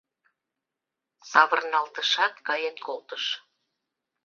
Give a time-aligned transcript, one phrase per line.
[1.31, 3.23] Савырналтышат, каен колтыш.